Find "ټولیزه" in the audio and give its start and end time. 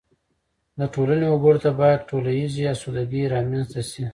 2.09-2.63